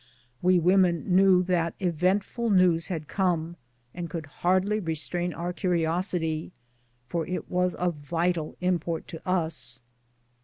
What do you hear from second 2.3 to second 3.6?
news had come,